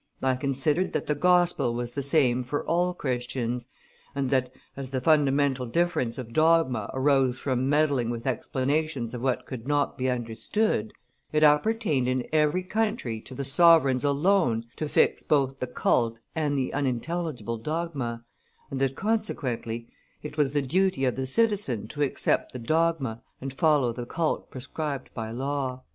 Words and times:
I 0.23 0.35
considered 0.35 0.93
that 0.93 1.05
the 1.05 1.13
Gospel 1.13 1.75
was 1.75 1.93
the 1.93 2.01
same 2.01 2.43
for 2.43 2.65
all 2.65 2.91
Christians, 2.95 3.67
and 4.15 4.31
that, 4.31 4.51
as 4.75 4.89
the 4.89 4.99
fundamental 4.99 5.67
difference 5.67 6.17
of 6.17 6.33
dogma 6.33 6.89
arose 6.91 7.37
from 7.37 7.69
meddling 7.69 8.09
with 8.09 8.25
explanations 8.25 9.13
of 9.13 9.21
what 9.21 9.45
could 9.45 9.67
not 9.67 9.99
be 9.99 10.09
understood, 10.09 10.91
it 11.31 11.43
appertained 11.43 12.07
in 12.07 12.25
every 12.33 12.63
country 12.63 13.21
to 13.21 13.35
the 13.35 13.43
sovereigns 13.43 14.03
alone 14.03 14.65
to 14.77 14.89
fix 14.89 15.21
both 15.21 15.59
the 15.59 15.67
cult 15.67 16.17
and 16.33 16.57
the 16.57 16.73
unintelligible 16.73 17.59
dogma, 17.59 18.25
and 18.71 18.81
that, 18.81 18.95
consequently, 18.95 19.87
it 20.23 20.35
was 20.35 20.53
the 20.53 20.63
duty 20.63 21.05
of 21.05 21.15
the 21.15 21.27
citizen 21.27 21.87
to 21.89 22.01
accept 22.01 22.53
the 22.53 22.57
dogma 22.57 23.21
and 23.39 23.53
follow 23.53 23.93
the 23.93 24.07
cult 24.07 24.49
prescribed 24.49 25.13
by 25.13 25.29
law." 25.29 25.83